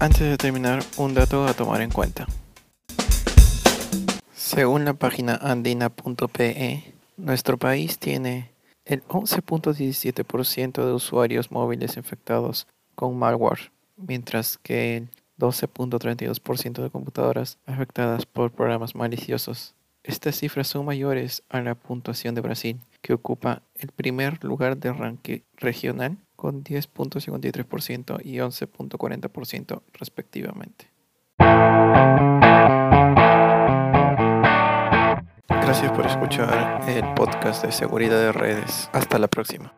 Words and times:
Antes 0.00 0.20
de 0.20 0.36
terminar, 0.36 0.84
un 0.96 1.12
dato 1.12 1.44
a 1.44 1.54
tomar 1.54 1.80
en 1.80 1.90
cuenta. 1.90 2.28
Según 4.32 4.84
la 4.84 4.94
página 4.94 5.34
andina.pe, 5.34 6.94
nuestro 7.16 7.58
país 7.58 7.98
tiene 7.98 8.52
el 8.84 9.02
11.17% 9.08 10.86
de 10.86 10.92
usuarios 10.92 11.50
móviles 11.50 11.96
infectados 11.96 12.68
con 12.94 13.18
malware, 13.18 13.72
mientras 13.96 14.58
que 14.58 14.98
el 14.98 15.08
12.32% 15.40 16.80
de 16.80 16.90
computadoras 16.90 17.58
afectadas 17.66 18.24
por 18.24 18.52
programas 18.52 18.94
maliciosos. 18.94 19.74
Estas 20.04 20.36
cifras 20.36 20.68
son 20.68 20.86
mayores 20.86 21.42
a 21.48 21.60
la 21.60 21.74
puntuación 21.74 22.36
de 22.36 22.40
Brasil, 22.40 22.78
que 23.02 23.14
ocupa 23.14 23.62
el 23.78 23.90
primer 23.90 24.42
lugar 24.44 24.76
de 24.76 24.92
ranking 24.92 25.40
regional 25.56 26.18
con 26.36 26.62
10.53% 26.62 28.20
y 28.24 28.36
11.40% 28.36 29.82
respectivamente. 29.92 30.90
Gracias 35.48 35.92
por 35.92 36.06
escuchar 36.06 36.88
el 36.88 37.04
podcast 37.14 37.64
de 37.64 37.72
seguridad 37.72 38.18
de 38.18 38.32
redes. 38.32 38.88
Hasta 38.92 39.18
la 39.18 39.28
próxima. 39.28 39.74